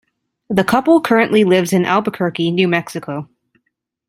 [0.49, 3.29] The couple currently lives in Albuquerque, New Mexico.